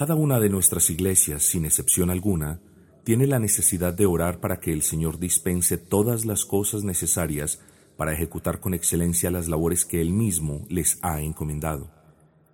Cada 0.00 0.14
una 0.14 0.40
de 0.40 0.48
nuestras 0.48 0.88
iglesias, 0.88 1.42
sin 1.42 1.66
excepción 1.66 2.08
alguna, 2.08 2.58
tiene 3.04 3.26
la 3.26 3.38
necesidad 3.38 3.92
de 3.92 4.06
orar 4.06 4.40
para 4.40 4.58
que 4.58 4.72
el 4.72 4.80
Señor 4.80 5.18
dispense 5.18 5.76
todas 5.76 6.24
las 6.24 6.46
cosas 6.46 6.84
necesarias 6.84 7.60
para 7.98 8.14
ejecutar 8.14 8.60
con 8.60 8.72
excelencia 8.72 9.30
las 9.30 9.46
labores 9.46 9.84
que 9.84 10.00
Él 10.00 10.14
mismo 10.14 10.64
les 10.70 10.98
ha 11.02 11.20
encomendado. 11.20 11.90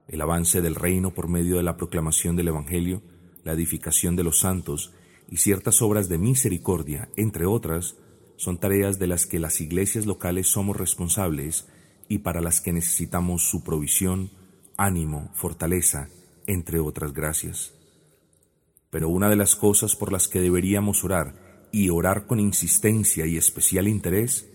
El 0.08 0.22
avance 0.22 0.60
del 0.60 0.74
reino 0.74 1.14
por 1.14 1.28
medio 1.28 1.58
de 1.58 1.62
la 1.62 1.76
proclamación 1.76 2.34
del 2.34 2.48
Evangelio, 2.48 3.00
la 3.44 3.52
edificación 3.52 4.16
de 4.16 4.24
los 4.24 4.40
santos 4.40 4.92
y 5.30 5.36
ciertas 5.36 5.80
obras 5.82 6.08
de 6.08 6.18
misericordia, 6.18 7.10
entre 7.14 7.46
otras, 7.46 7.94
son 8.34 8.58
tareas 8.58 8.98
de 8.98 9.06
las 9.06 9.24
que 9.24 9.38
las 9.38 9.60
iglesias 9.60 10.04
locales 10.04 10.48
somos 10.48 10.76
responsables 10.76 11.68
y 12.08 12.18
para 12.18 12.40
las 12.40 12.60
que 12.60 12.72
necesitamos 12.72 13.48
su 13.48 13.62
provisión, 13.62 14.32
ánimo, 14.76 15.30
fortaleza, 15.32 16.08
entre 16.46 16.80
otras 16.80 17.12
gracias. 17.12 17.72
Pero 18.90 19.08
una 19.08 19.28
de 19.28 19.36
las 19.36 19.56
cosas 19.56 19.96
por 19.96 20.12
las 20.12 20.28
que 20.28 20.40
deberíamos 20.40 21.04
orar, 21.04 21.46
y 21.72 21.90
orar 21.90 22.26
con 22.26 22.40
insistencia 22.40 23.26
y 23.26 23.36
especial 23.36 23.88
interés, 23.88 24.48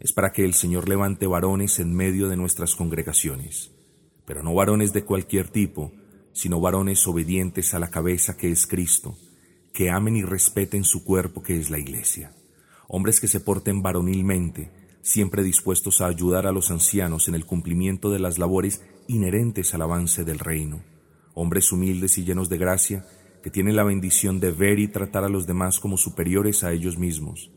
es 0.00 0.12
para 0.12 0.32
que 0.32 0.44
el 0.44 0.54
Señor 0.54 0.88
levante 0.88 1.26
varones 1.26 1.78
en 1.78 1.94
medio 1.94 2.28
de 2.28 2.36
nuestras 2.36 2.74
congregaciones, 2.74 3.70
pero 4.24 4.42
no 4.42 4.54
varones 4.54 4.92
de 4.92 5.04
cualquier 5.04 5.48
tipo, 5.48 5.92
sino 6.32 6.60
varones 6.60 7.06
obedientes 7.06 7.74
a 7.74 7.78
la 7.78 7.90
cabeza 7.90 8.36
que 8.36 8.50
es 8.50 8.66
Cristo, 8.66 9.16
que 9.72 9.90
amen 9.90 10.16
y 10.16 10.22
respeten 10.22 10.84
su 10.84 11.04
cuerpo 11.04 11.42
que 11.42 11.58
es 11.58 11.70
la 11.70 11.78
Iglesia, 11.78 12.32
hombres 12.86 13.20
que 13.20 13.28
se 13.28 13.40
porten 13.40 13.82
varonilmente, 13.82 14.70
siempre 15.02 15.42
dispuestos 15.42 16.00
a 16.00 16.06
ayudar 16.06 16.46
a 16.46 16.52
los 16.52 16.70
ancianos 16.70 17.28
en 17.28 17.34
el 17.34 17.46
cumplimiento 17.46 18.10
de 18.10 18.18
las 18.18 18.38
labores 18.38 18.82
inherentes 19.06 19.72
al 19.74 19.82
avance 19.82 20.24
del 20.24 20.38
reino, 20.38 20.82
hombres 21.38 21.70
humildes 21.70 22.18
y 22.18 22.24
llenos 22.24 22.48
de 22.48 22.58
gracia, 22.58 23.06
que 23.42 23.50
tienen 23.50 23.76
la 23.76 23.84
bendición 23.84 24.40
de 24.40 24.50
ver 24.50 24.80
y 24.80 24.88
tratar 24.88 25.22
a 25.22 25.28
los 25.28 25.46
demás 25.46 25.78
como 25.78 25.96
superiores 25.96 26.64
a 26.64 26.72
ellos 26.72 26.98
mismos, 26.98 27.52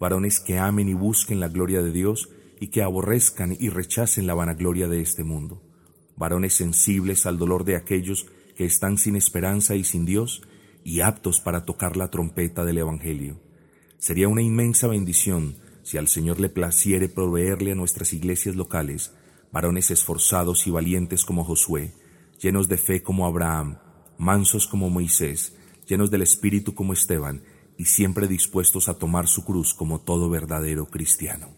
varones 0.00 0.40
que 0.40 0.58
amen 0.58 0.88
y 0.88 0.94
busquen 0.94 1.38
la 1.38 1.48
gloria 1.48 1.80
de 1.80 1.92
Dios 1.92 2.28
y 2.58 2.68
que 2.68 2.82
aborrezcan 2.82 3.56
y 3.58 3.68
rechacen 3.68 4.26
la 4.26 4.34
vanagloria 4.34 4.88
de 4.88 5.00
este 5.00 5.22
mundo, 5.22 5.62
varones 6.16 6.54
sensibles 6.54 7.24
al 7.24 7.38
dolor 7.38 7.64
de 7.64 7.76
aquellos 7.76 8.26
que 8.56 8.64
están 8.64 8.98
sin 8.98 9.14
esperanza 9.14 9.76
y 9.76 9.84
sin 9.84 10.04
Dios 10.04 10.42
y 10.82 11.00
aptos 11.00 11.40
para 11.40 11.64
tocar 11.64 11.96
la 11.96 12.10
trompeta 12.10 12.64
del 12.64 12.78
Evangelio. 12.78 13.40
Sería 13.98 14.28
una 14.28 14.42
inmensa 14.42 14.88
bendición 14.88 15.56
si 15.84 15.98
al 15.98 16.08
Señor 16.08 16.40
le 16.40 16.48
placiere 16.48 17.08
proveerle 17.08 17.72
a 17.72 17.76
nuestras 17.76 18.12
iglesias 18.12 18.56
locales 18.56 19.12
varones 19.52 19.90
esforzados 19.90 20.66
y 20.66 20.70
valientes 20.70 21.24
como 21.24 21.44
Josué, 21.44 21.92
llenos 22.40 22.68
de 22.68 22.78
fe 22.78 23.02
como 23.02 23.26
Abraham, 23.26 23.78
mansos 24.18 24.66
como 24.66 24.90
Moisés, 24.90 25.56
llenos 25.86 26.10
del 26.10 26.22
Espíritu 26.22 26.74
como 26.74 26.92
Esteban, 26.92 27.42
y 27.76 27.84
siempre 27.86 28.28
dispuestos 28.28 28.88
a 28.88 28.98
tomar 28.98 29.28
su 29.28 29.44
cruz 29.44 29.74
como 29.74 30.00
todo 30.00 30.28
verdadero 30.28 30.86
cristiano. 30.86 31.48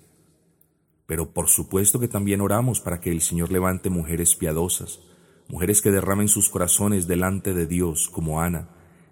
Pero 1.07 1.33
por 1.33 1.49
supuesto 1.49 1.99
que 1.99 2.09
también 2.09 2.41
oramos 2.41 2.81
para 2.81 3.01
que 3.01 3.11
el 3.11 3.21
Señor 3.21 3.51
levante 3.51 3.91
mujeres 3.91 4.37
piadosas, 4.37 5.01
mujeres 5.49 5.83
que 5.83 5.91
derramen 5.91 6.29
sus 6.29 6.49
corazones 6.49 7.07
delante 7.07 7.55
de 7.55 7.67
Dios 7.67 8.09
como 8.09 8.41
Ana, 8.41 8.69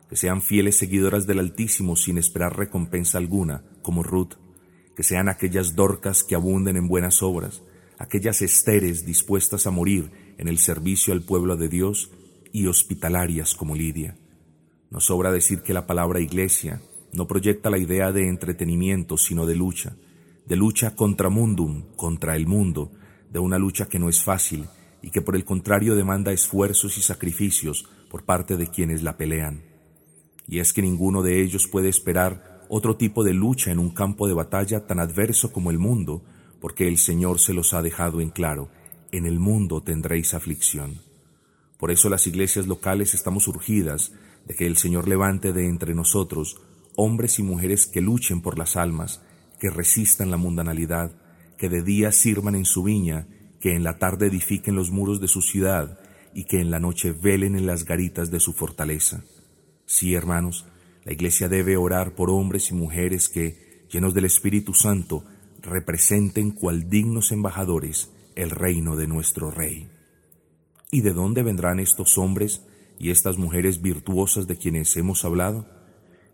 que 0.09 0.17
sean 0.17 0.43
fieles 0.43 0.79
seguidoras 0.79 1.27
del 1.27 1.39
Altísimo 1.39 1.97
sin 1.97 2.19
esperar 2.19 2.57
recompensa 2.57 3.19
alguna, 3.19 3.65
como 3.83 4.03
Ruth, 4.03 4.35
que 4.97 5.03
sean 5.03 5.29
aquellas 5.29 5.75
dorcas 5.77 6.25
que 6.25 6.35
abunden 6.35 6.77
en 6.77 6.89
buenas 6.89 7.23
obras, 7.23 7.63
aquellas 7.99 8.41
esteres 8.43 9.05
dispuestas 9.05 9.67
a 9.67 9.71
morir 9.71 10.11
en 10.41 10.49
el 10.49 10.59
servicio 10.59 11.13
al 11.13 11.21
pueblo 11.21 11.59
de 11.59 11.69
Dios 11.69 12.11
y 12.51 12.67
hospitalarias 12.67 13.55
como 13.55 13.77
Lidia. 13.77 14.17
Nos 14.91 15.05
sobra 15.05 15.31
decir 15.31 15.61
que 15.61 15.75
la 15.75 15.87
palabra 15.87 16.19
iglesia 16.19 16.81
no 17.13 17.29
proyecta 17.29 17.69
la 17.69 17.77
idea 17.77 18.11
de 18.11 18.27
entretenimiento, 18.27 19.19
sino 19.19 19.45
de 19.45 19.55
lucha, 19.55 19.97
de 20.47 20.57
lucha 20.57 20.97
contra 20.97 21.29
mundum, 21.29 21.95
contra 21.95 22.37
el 22.37 22.47
mundo, 22.47 22.91
de 23.31 23.39
una 23.39 23.59
lucha 23.59 23.87
que 23.87 23.99
no 23.99 24.09
es 24.09 24.25
fácil 24.25 24.65
y 25.03 25.11
que 25.11 25.21
por 25.21 25.37
el 25.37 25.45
contrario 25.45 25.95
demanda 25.95 26.33
esfuerzos 26.33 26.97
y 26.97 27.03
sacrificios 27.03 27.87
por 28.11 28.25
parte 28.25 28.57
de 28.57 28.69
quienes 28.69 29.03
la 29.03 29.19
pelean. 29.19 29.63
Y 30.49 30.61
es 30.61 30.73
que 30.73 30.81
ninguno 30.81 31.23
de 31.23 31.43
ellos 31.43 31.69
puede 31.69 31.91
esperar 31.91 32.65
otro 32.71 32.97
tipo 32.97 33.25
de 33.25 33.35
lucha 33.35 33.73
en 33.73 33.79
un 33.79 33.91
campo 33.91 34.27
de 34.27 34.33
batalla 34.33 34.87
tan 34.87 35.01
adverso 35.01 35.53
como 35.53 35.71
el 35.71 35.79
mundo, 35.79 36.23
porque 36.63 36.89
el 36.89 36.97
Señor 36.97 37.41
se 37.41 37.53
los 37.53 37.75
ha 37.75 37.83
dejado 37.83 38.23
en 38.23 38.31
claro, 38.31 38.71
en 39.13 39.27
el 39.27 39.39
mundo 39.39 39.83
tendréis 39.83 40.35
aflicción. 40.35 41.01
Por 41.79 41.91
eso 41.91 42.09
las 42.09 42.27
iglesias 42.27 42.67
locales 42.67 43.15
estamos 43.15 43.49
urgidas 43.49 44.13
de 44.47 44.55
que 44.55 44.67
el 44.67 44.77
Señor 44.77 45.09
levante 45.09 45.53
de 45.53 45.67
entre 45.67 45.95
nosotros 45.95 46.61
hombres 46.97 47.39
y 47.39 47.43
mujeres 47.43 47.87
que 47.87 48.01
luchen 48.01 48.43
por 48.43 48.59
las 48.59 48.77
almas, 48.77 49.23
que 49.59 49.71
resistan 49.71 50.31
la 50.31 50.37
mundanalidad, 50.37 51.13
que 51.57 51.69
de 51.69 51.83
día 51.83 52.13
sirvan 52.13 52.55
en 52.55 52.65
su 52.65 52.83
viña, 52.83 53.27
que 53.61 53.75
en 53.75 53.85
la 53.85 53.99
tarde 53.99 54.27
edifiquen 54.27 54.75
los 54.75 54.91
muros 54.91 55.21
de 55.21 55.29
su 55.29 55.43
ciudad 55.43 55.99
y 56.35 56.45
que 56.45 56.61
en 56.61 56.71
la 56.71 56.81
noche 56.81 57.13
velen 57.13 57.57
en 57.57 57.67
las 57.67 57.85
garitas 57.85 58.31
de 58.31 58.41
su 58.41 58.53
fortaleza. 58.53 59.25
Sí, 59.87 60.15
hermanos, 60.15 60.67
la 61.05 61.13
iglesia 61.13 61.49
debe 61.49 61.77
orar 61.77 62.15
por 62.15 62.31
hombres 62.31 62.71
y 62.71 62.75
mujeres 62.75 63.29
que, 63.29 63.87
llenos 63.91 64.15
del 64.15 64.27
Espíritu 64.27 64.75
Santo, 64.75 65.25
representen 65.63 66.53
cual 66.53 66.89
dignos 66.89 67.33
embajadores 67.33 68.11
el 68.35 68.51
reino 68.51 68.97
de 68.97 69.07
nuestro 69.07 69.51
Rey. 69.51 69.91
¿Y 70.91 71.03
de 71.03 71.13
dónde 71.13 71.43
vendrán 71.43 71.81
estos 71.81 72.19
hombres 72.19 72.63
y 72.99 73.11
estas 73.11 73.39
mujeres 73.39 73.81
virtuosas 73.81 74.47
de 74.47 74.57
quienes 74.57 74.97
hemos 74.97 75.25
hablado? 75.25 75.67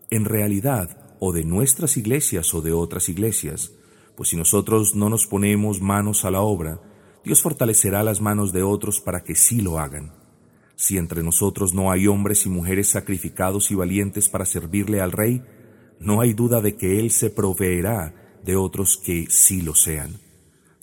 En 0.09 0.25
realidad, 0.25 1.15
o 1.19 1.31
de 1.31 1.43
nuestras 1.43 1.97
iglesias 1.97 2.53
o 2.53 2.61
de 2.61 2.73
otras 2.73 3.09
iglesias, 3.09 3.71
pues 4.15 4.29
si 4.29 4.35
nosotros 4.35 4.95
no 4.95 5.09
nos 5.09 5.27
ponemos 5.27 5.81
manos 5.81 6.25
a 6.25 6.31
la 6.31 6.41
obra, 6.41 6.81
Dios 7.23 7.41
fortalecerá 7.41 8.03
las 8.03 8.21
manos 8.21 8.51
de 8.53 8.63
otros 8.63 9.01
para 9.01 9.23
que 9.23 9.35
sí 9.35 9.61
lo 9.61 9.79
hagan. 9.79 10.13
Si 10.75 10.97
entre 10.97 11.23
nosotros 11.23 11.73
no 11.73 11.91
hay 11.91 12.07
hombres 12.07 12.45
y 12.45 12.49
mujeres 12.49 12.89
sacrificados 12.89 13.71
y 13.71 13.75
valientes 13.75 14.29
para 14.29 14.45
servirle 14.45 15.01
al 15.01 15.11
Rey, 15.11 15.43
no 15.99 16.21
hay 16.21 16.33
duda 16.33 16.61
de 16.61 16.75
que 16.75 16.99
Él 16.99 17.11
se 17.11 17.29
proveerá 17.29 18.39
de 18.43 18.55
otros 18.55 18.97
que 18.97 19.25
sí 19.29 19.61
lo 19.61 19.75
sean. 19.75 20.26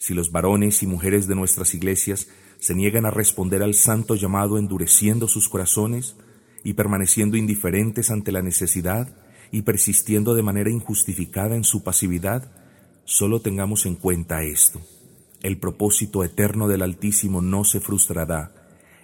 Si 0.04 0.12
los 0.12 0.32
varones 0.32 0.82
y 0.82 0.86
mujeres 0.86 1.28
de 1.28 1.34
nuestras 1.34 1.72
iglesias 1.72 2.28
se 2.58 2.74
niegan 2.74 3.06
a 3.06 3.10
responder 3.10 3.62
al 3.62 3.72
santo 3.72 4.16
llamado 4.16 4.58
endureciendo 4.58 5.28
sus 5.28 5.48
corazones 5.48 6.14
y 6.62 6.74
permaneciendo 6.74 7.38
indiferentes 7.38 8.10
ante 8.10 8.30
la 8.30 8.42
necesidad 8.42 9.16
y 9.50 9.62
persistiendo 9.62 10.34
de 10.34 10.42
manera 10.42 10.68
injustificada 10.68 11.56
en 11.56 11.64
su 11.64 11.82
pasividad, 11.82 12.52
solo 13.06 13.40
tengamos 13.40 13.86
en 13.86 13.94
cuenta 13.94 14.42
esto. 14.42 14.78
El 15.42 15.56
propósito 15.56 16.22
eterno 16.22 16.68
del 16.68 16.82
Altísimo 16.82 17.40
no 17.40 17.64
se 17.64 17.80
frustrará, 17.80 18.52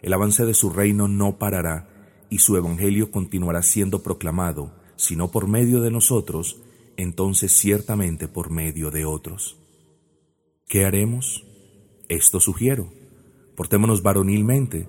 el 0.02 0.12
avance 0.12 0.44
de 0.44 0.52
su 0.52 0.68
reino 0.68 1.08
no 1.08 1.38
parará 1.38 1.88
y 2.28 2.40
su 2.40 2.58
evangelio 2.58 3.10
continuará 3.10 3.62
siendo 3.62 4.02
proclamado, 4.02 4.74
si 4.96 5.16
no 5.16 5.30
por 5.30 5.48
medio 5.48 5.80
de 5.80 5.90
nosotros, 5.90 6.60
entonces 6.98 7.56
ciertamente 7.56 8.28
por 8.28 8.50
medio 8.50 8.90
de 8.90 9.06
otros. 9.06 9.59
¿Qué 10.70 10.84
haremos? 10.84 11.44
Esto 12.08 12.38
sugiero. 12.38 12.92
Portémonos 13.56 14.04
varonilmente, 14.04 14.86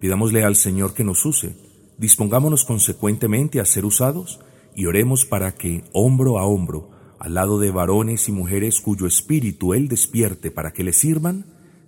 pidámosle 0.00 0.42
al 0.42 0.56
Señor 0.56 0.94
que 0.94 1.04
nos 1.04 1.26
use, 1.26 1.54
dispongámonos 1.98 2.64
consecuentemente 2.64 3.60
a 3.60 3.66
ser 3.66 3.84
usados 3.84 4.40
y 4.74 4.86
oremos 4.86 5.26
para 5.26 5.54
que, 5.54 5.84
hombro 5.92 6.38
a 6.38 6.46
hombro, 6.46 6.88
al 7.18 7.34
lado 7.34 7.58
de 7.58 7.70
varones 7.70 8.30
y 8.30 8.32
mujeres 8.32 8.80
cuyo 8.80 9.06
espíritu 9.06 9.74
Él 9.74 9.88
despierte 9.88 10.50
para 10.50 10.72
que 10.72 10.82
le 10.82 10.94
sirvan, 10.94 11.44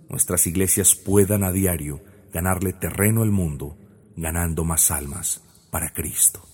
nuestras 0.07 0.45
iglesias 0.45 0.93
puedan 0.93 1.43
a 1.43 1.51
diario 1.51 1.99
ganarle 2.31 2.73
terreno 2.73 3.23
al 3.23 3.31
mundo, 3.31 3.75
ganando 4.15 4.65
más 4.65 4.91
almas 4.91 5.41
para 5.71 5.93
Cristo. 5.93 6.50